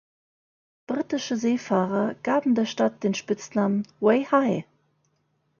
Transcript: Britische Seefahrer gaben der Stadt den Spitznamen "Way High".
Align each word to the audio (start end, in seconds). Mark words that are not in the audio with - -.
Britische 0.87 1.37
Seefahrer 1.37 2.15
gaben 2.23 2.55
der 2.55 2.65
Stadt 2.65 3.03
den 3.03 3.13
Spitznamen 3.13 3.87
"Way 3.99 4.25
High". 4.31 4.65